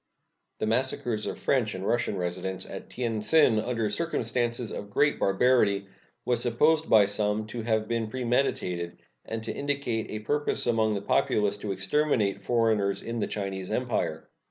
[0.57, 5.85] The massacres of French and Russian residents at Tien Tsin, under circumstances of great barbarity,
[6.25, 11.03] was supposed by some to have been premeditated, and to indicate a purpose among the
[11.03, 14.27] populace to exterminate foreigners in the Chinese Empire.